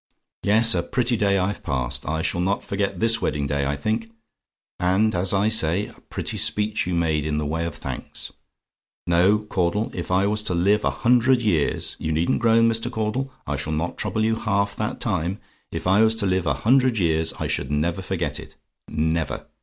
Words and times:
"Yes, 0.41 0.73
a 0.73 0.81
pretty 0.81 1.15
day 1.15 1.37
I've 1.37 1.61
passed. 1.61 2.09
I 2.09 2.23
shall 2.23 2.41
not 2.41 2.63
forget 2.63 2.99
this 2.99 3.21
wedding 3.21 3.45
day, 3.45 3.67
I 3.67 3.75
think! 3.75 4.09
And 4.79 5.13
as 5.13 5.31
I 5.31 5.47
say, 5.47 5.89
a 5.89 6.01
pretty 6.09 6.37
speech 6.37 6.87
you 6.87 6.95
made 6.95 7.23
in 7.23 7.37
the 7.37 7.45
way 7.45 7.67
of 7.67 7.75
thanks. 7.75 8.33
No, 9.05 9.37
Caudle, 9.37 9.91
if 9.93 10.09
I 10.09 10.25
was 10.25 10.41
to 10.41 10.55
live 10.55 10.83
a 10.83 10.89
hundred 10.89 11.43
years 11.43 11.97
you 11.99 12.11
needn't 12.11 12.39
groan, 12.39 12.67
Mr. 12.67 12.89
Caudle, 12.91 13.31
I 13.45 13.55
shall 13.57 13.73
not 13.73 13.95
trouble 13.95 14.25
you 14.25 14.37
half 14.37 14.75
that 14.77 14.99
time 14.99 15.37
if 15.71 15.85
I 15.85 16.01
was 16.01 16.15
to 16.15 16.25
live 16.25 16.47
a 16.47 16.55
hundred 16.65 16.97
years, 16.97 17.33
I 17.33 17.45
should 17.45 17.69
never 17.69 18.01
forget 18.01 18.39
it. 18.39 18.55
Never! 18.87 19.45